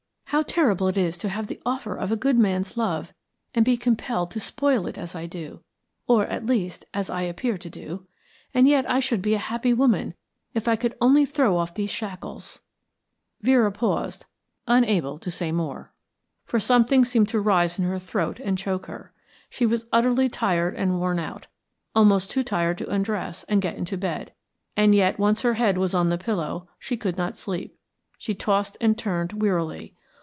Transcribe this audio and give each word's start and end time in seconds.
How 0.31 0.43
terrible 0.43 0.87
it 0.87 0.95
is 0.97 1.17
to 1.17 1.27
have 1.29 1.47
the 1.47 1.61
offer 1.65 1.93
of 1.93 2.09
a 2.09 2.15
good 2.15 2.37
man's 2.39 2.77
love, 2.77 3.13
and 3.53 3.65
be 3.65 3.75
compelled 3.75 4.31
to 4.31 4.39
spoil 4.39 4.87
it 4.87 4.97
as 4.97 5.13
I 5.13 5.25
do, 5.25 5.61
or, 6.07 6.25
at 6.27 6.45
least, 6.45 6.85
as 6.93 7.09
I 7.09 7.23
appear 7.23 7.57
to 7.57 7.69
do. 7.69 8.07
And 8.53 8.65
yet 8.65 8.89
I 8.89 9.01
should 9.01 9.21
be 9.21 9.33
a 9.33 9.37
happy 9.39 9.73
woman 9.73 10.13
if 10.53 10.69
I 10.69 10.77
could 10.77 10.95
only 11.01 11.25
throw 11.25 11.57
off 11.57 11.73
these 11.75 11.89
shackles" 11.89 12.61
Vera 13.41 13.73
paused, 13.73 14.25
unable 14.67 15.17
to 15.19 15.29
say 15.29 15.51
more, 15.51 15.91
for 16.45 16.61
something 16.61 17.03
seemed 17.03 17.27
to 17.27 17.41
rise 17.41 17.77
in 17.77 17.83
her 17.83 17.99
throat 17.99 18.39
and 18.39 18.57
choke 18.57 18.85
her. 18.85 19.11
She 19.49 19.65
was 19.65 19.85
utterly 19.91 20.29
tired 20.29 20.75
and 20.75 20.97
worn 20.97 21.19
out, 21.19 21.47
almost 21.93 22.31
too 22.31 22.41
tired 22.41 22.77
to 22.77 22.89
undress 22.89 23.43
and 23.49 23.61
get 23.61 23.75
into 23.75 23.97
bed 23.97 24.31
and 24.77 24.95
yet 24.95 25.19
once 25.19 25.41
her 25.41 25.55
head 25.55 25.77
was 25.77 25.93
on 25.93 26.07
the 26.09 26.17
pillow 26.17 26.69
she 26.79 26.95
could 26.95 27.17
not 27.17 27.35
sleep; 27.35 27.77
she 28.17 28.33
tossed 28.33 28.77
and 28.79 28.97
turned 28.97 29.33
wearily. 29.33 29.93